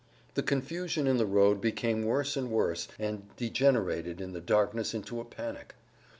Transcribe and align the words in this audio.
The 0.33 0.41
confusion 0.41 1.05
in 1.05 1.17
the 1.17 1.27
road 1.27 1.61
became 1.61 2.01
worse 2.05 2.35
and 2.35 2.49
worse 2.49 2.87
and 2.97 3.29
degenerated 3.37 4.19
in 4.19 4.33
the 4.33 4.41
darkness 4.41 4.95
into 4.95 5.21
a 5.21 5.25
panic. 5.25 5.75